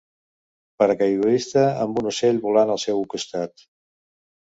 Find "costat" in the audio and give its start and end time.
3.17-3.69